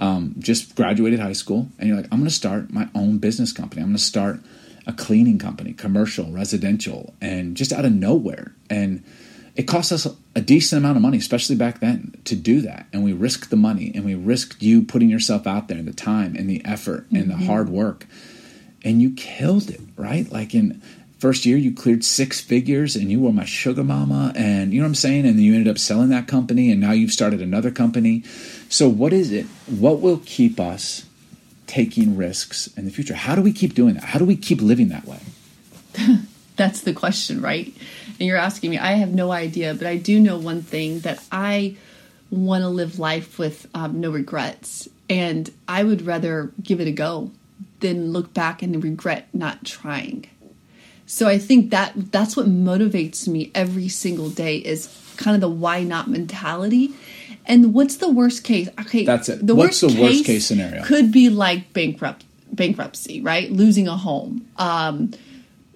[0.00, 3.52] um, just graduated high school, and you're like, I'm going to start my own business
[3.52, 3.82] company.
[3.82, 4.40] I'm going to start
[4.86, 8.54] a cleaning company, commercial, residential, and just out of nowhere.
[8.68, 9.04] And
[9.56, 12.86] it cost us a decent amount of money, especially back then, to do that.
[12.92, 15.92] And we risked the money, and we risked you putting yourself out there, and the
[15.92, 17.46] time, and the effort, and the mm-hmm.
[17.46, 18.06] hard work,
[18.84, 20.30] and you killed it, right?
[20.30, 20.80] Like in
[21.18, 24.84] first year, you cleared six figures, and you were my sugar mama, and you know
[24.84, 25.26] what I'm saying.
[25.26, 28.22] And then you ended up selling that company, and now you've started another company.
[28.68, 29.46] So, what is it?
[29.66, 31.04] What will keep us
[31.70, 33.14] taking risks in the future?
[33.14, 34.02] How do we keep doing that?
[34.02, 35.20] How do we keep living that way?
[36.56, 37.72] That's the question, right?
[38.18, 38.78] And you're asking me.
[38.78, 41.76] I have no idea, but I do know one thing that I
[42.28, 46.92] want to live life with um, no regrets, and I would rather give it a
[46.92, 47.30] go
[47.78, 50.26] than look back and regret not trying.
[51.06, 55.48] So I think that that's what motivates me every single day is kind of the
[55.48, 56.94] why not mentality.
[57.50, 58.68] And what's the worst case?
[58.80, 59.42] Okay, That's it.
[59.42, 60.84] What's the worst case scenario?
[60.84, 63.50] Could be like bankrupt bankruptcy, right?
[63.50, 65.10] Losing a home, um,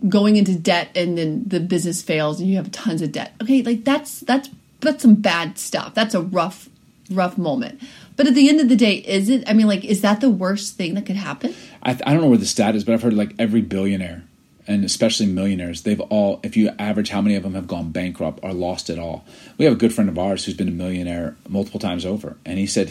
[0.08, 3.34] going into debt, and then the business fails, and you have tons of debt.
[3.42, 4.48] Okay, like that's that's
[4.80, 5.94] that's some bad stuff.
[5.94, 6.68] That's a rough
[7.10, 7.82] rough moment.
[8.16, 9.42] But at the end of the day, is it?
[9.48, 11.56] I mean, like, is that the worst thing that could happen?
[11.82, 14.22] I, I don't know where the stat is, but I've heard like every billionaire
[14.66, 18.40] and especially millionaires, they've all, if you average how many of them have gone bankrupt
[18.42, 19.24] or lost it all.
[19.58, 22.58] We have a good friend of ours who's been a millionaire multiple times over, and
[22.58, 22.88] he said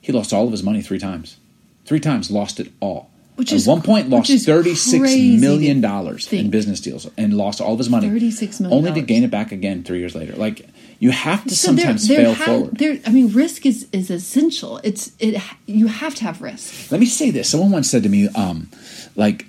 [0.00, 1.36] he lost all of his money three times.
[1.84, 3.10] Three times, lost it all.
[3.36, 7.72] Which At is one point, lost thirty-six million dollars in business deals and lost all
[7.72, 8.06] of his money.
[8.08, 8.78] $36 million.
[8.78, 10.34] only to gain it back again three years later.
[10.34, 12.76] Like you have to So there- sometimes there fail ha- forward.
[12.76, 14.78] there- I mean, risk is is essential.
[14.84, 15.42] It's it.
[15.66, 16.90] You have to have risk.
[16.90, 17.48] Let me say this.
[17.48, 18.68] Someone once said to me, um,
[19.16, 19.46] like,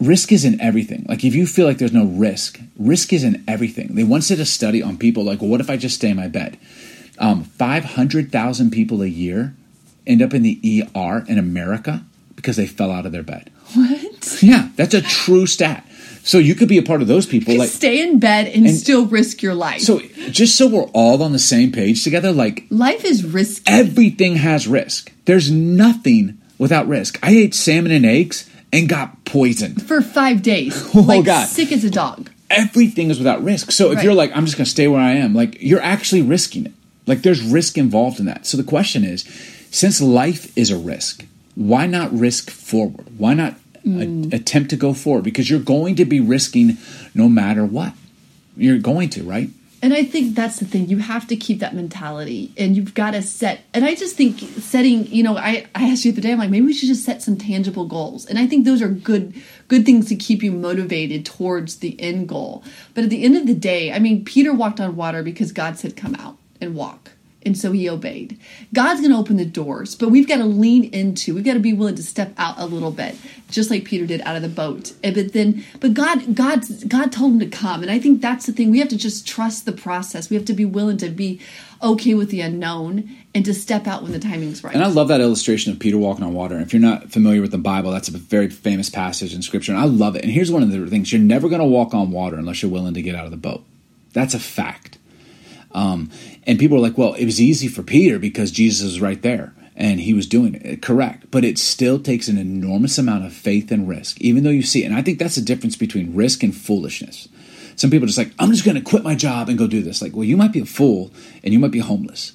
[0.00, 1.04] risk isn't everything.
[1.08, 3.94] Like, if you feel like there's no risk, risk isn't everything.
[3.94, 6.16] They once did a study on people, like, well, what if I just stay in
[6.16, 6.58] my bed?
[7.18, 9.54] Um, 500,000 people a year
[10.06, 12.04] end up in the ER in America
[12.36, 13.50] because they fell out of their bed.
[13.74, 14.38] What?
[14.42, 15.84] Yeah, that's a true stat.
[16.22, 17.56] So you could be a part of those people.
[17.56, 19.80] Like, Stay in bed and, And- still risk your life.
[19.80, 23.64] so just so we're all on the same page together, like, life is risky.
[23.66, 25.12] everything has risk.
[25.24, 27.18] There's nothing without risk.
[27.22, 29.82] I ate salmon and eggs and got poisoned.
[29.86, 30.74] for five days.
[30.94, 31.46] Oh, like God.
[31.48, 32.30] sick as a dog.
[32.50, 33.70] Everything is without risk.
[33.72, 34.04] So if Right.
[34.04, 36.72] you're like, I'm just going to stay where I am, like you're actually risking it.
[37.06, 38.46] Like there's risk involved in that.
[38.46, 39.24] So the question is,
[39.70, 43.06] since life is a risk, why not risk forward?
[43.18, 43.54] Why not
[43.84, 44.32] a- mm.
[44.32, 45.24] attempt to go forward?
[45.24, 46.78] Because you're going to be risking
[47.14, 47.92] no matter what.
[48.56, 49.50] You're going to, right?
[49.80, 50.88] And I think that's the thing.
[50.88, 53.60] You have to keep that mentality and you've got to set.
[53.72, 56.38] And I just think setting, you know, I, I asked you the other day, I'm
[56.38, 58.26] like, maybe we should just set some tangible goals.
[58.26, 62.28] And I think those are good, good things to keep you motivated towards the end
[62.28, 62.64] goal.
[62.94, 65.78] But at the end of the day, I mean, Peter walked on water because God
[65.78, 67.12] said, come out and walk.
[67.46, 68.38] And so he obeyed.
[68.74, 71.60] God's going to open the doors, but we've got to lean into, we've got to
[71.60, 73.16] be willing to step out a little bit,
[73.48, 74.92] just like Peter did out of the boat.
[75.04, 77.82] And, but then, but God, God, God told him to come.
[77.82, 78.70] And I think that's the thing.
[78.70, 80.30] We have to just trust the process.
[80.30, 81.40] We have to be willing to be
[81.82, 84.74] okay with the unknown and to step out when the timing's right.
[84.74, 86.56] And I love that illustration of Peter walking on water.
[86.56, 89.72] And If you're not familiar with the Bible, that's a very famous passage in Scripture,
[89.72, 90.24] and I love it.
[90.24, 92.70] And here's one of the things: you're never going to walk on water unless you're
[92.70, 93.64] willing to get out of the boat.
[94.12, 94.98] That's a fact.
[95.72, 96.10] Um,
[96.48, 99.52] and people are like, "Well, it was easy for Peter because Jesus was right there
[99.76, 103.70] and he was doing it." Correct, but it still takes an enormous amount of faith
[103.70, 104.82] and risk, even though you see.
[104.82, 107.28] And I think that's the difference between risk and foolishness.
[107.76, 109.82] Some people are just like, "I'm just going to quit my job and go do
[109.82, 111.12] this." Like, well, you might be a fool
[111.44, 112.32] and you might be homeless.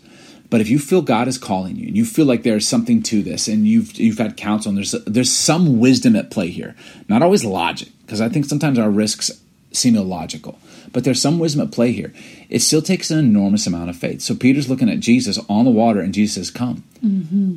[0.49, 3.23] But if you feel God is calling you and you feel like there's something to
[3.23, 6.76] this and you've you've had counsel and there's there's some wisdom at play here,
[7.10, 9.32] not always logic, because I think sometimes our risks
[9.71, 10.60] seem illogical,
[10.91, 12.13] but there's some wisdom at play here.
[12.49, 14.21] It still takes an enormous amount of faith.
[14.21, 16.83] So Peter's looking at Jesus on the water and Jesus says, "Come."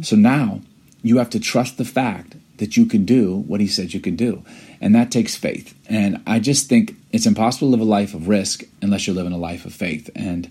[0.02, 0.60] So now
[1.02, 4.16] you have to trust the fact that you can do what he said you can
[4.16, 4.42] do.
[4.80, 5.74] And that takes faith.
[5.88, 9.32] And I just think it's impossible to live a life of risk unless you're living
[9.32, 10.08] a life of faith.
[10.14, 10.50] And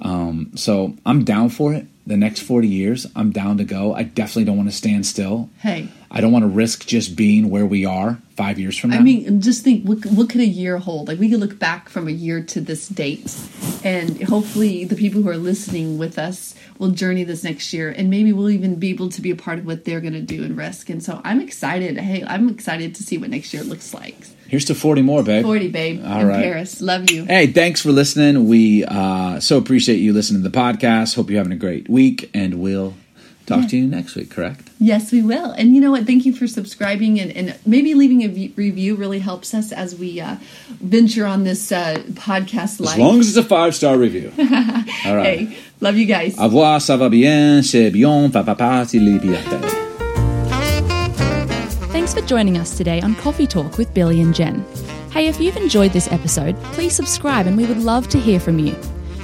[0.00, 1.86] um, so I'm down for it.
[2.06, 3.92] The next 40 years, I'm down to go.
[3.92, 5.50] I definitely don't want to stand still.
[5.58, 8.98] hey, I don't want to risk just being where we are five years from now.
[8.98, 11.08] I mean, just think what, what could a year hold?
[11.08, 13.36] Like we could look back from a year to this date,
[13.82, 18.08] and hopefully the people who are listening with us will journey this next year, and
[18.08, 20.44] maybe we'll even be able to be a part of what they're going to do
[20.44, 20.88] and risk.
[20.88, 21.98] And so I'm excited.
[21.98, 24.16] Hey, I'm excited to see what next year looks like.
[24.48, 25.44] Here's to 40 more, babe.
[25.44, 26.42] Forty, babe, All in right.
[26.42, 26.80] Paris.
[26.80, 27.24] Love you.
[27.24, 28.46] Hey, thanks for listening.
[28.48, 31.14] We uh, so appreciate you listening to the podcast.
[31.16, 32.94] Hope you're having a great week, and we'll
[33.46, 33.68] talk Yeah.
[33.68, 34.68] to you next week, correct?
[34.80, 35.52] Yes, we will.
[35.52, 36.04] And you know what?
[36.04, 39.94] Thank you for subscribing and, and maybe leaving a v- review really helps us as
[39.96, 40.36] we uh,
[40.82, 42.94] venture on this uh, podcast life.
[42.94, 44.32] As long as it's a five star review.
[44.38, 45.48] All right.
[45.48, 46.36] hey, love you guys.
[46.38, 49.85] Au revoir, ça va bien, c'est bien, papa, party, liberté.
[52.06, 54.64] Thanks for joining us today on Coffee Talk with Billy and Jenn.
[55.10, 58.60] Hey, if you've enjoyed this episode, please subscribe and we would love to hear from
[58.60, 58.76] you.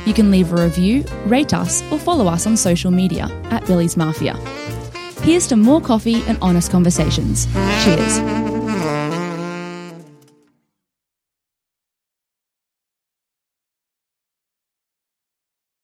[0.04, 3.96] You can leave a review, rate us, or follow us on social media at Billy's
[3.96, 4.34] Mafia.
[5.20, 7.46] Here's to more coffee and honest conversations.
[7.84, 8.51] Cheers.